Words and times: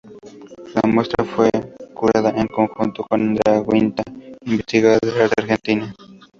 La 0.73 0.81
muestra 0.89 1.23
fue 1.23 1.51
curada 1.93 2.31
en 2.31 2.47
conjunto 2.47 3.05
con 3.07 3.21
Andrea 3.21 3.63
Giunta, 3.63 4.01
investigadora 4.47 5.13
de 5.13 5.21
arte 5.23 5.35
argentina. 5.41 5.93